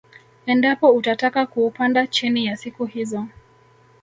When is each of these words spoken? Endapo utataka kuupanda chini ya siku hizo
Endapo 0.45 0.89
utataka 0.89 1.45
kuupanda 1.45 2.07
chini 2.07 2.45
ya 2.45 2.57
siku 2.57 2.85
hizo 2.85 3.25